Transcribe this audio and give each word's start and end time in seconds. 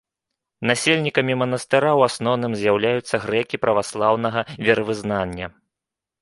Насельнікамі 0.69 1.33
манастыра 1.41 1.91
ў 1.99 2.11
асноўным 2.11 2.51
з'яўляюцца 2.61 3.15
грэкі 3.27 3.61
праваслаўнага 3.67 4.39
веравызнання. 4.71 5.45